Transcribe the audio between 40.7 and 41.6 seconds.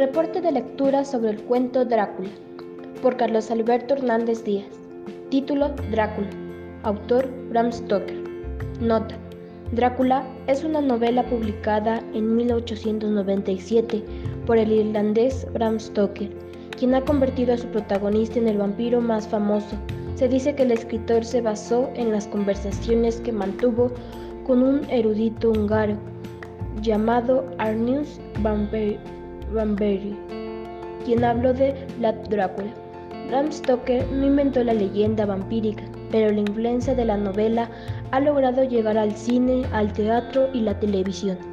televisión.